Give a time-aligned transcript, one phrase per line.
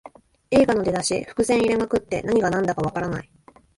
[0.49, 3.29] 映画の出だし、伏線入れまくって何がなんだかわからない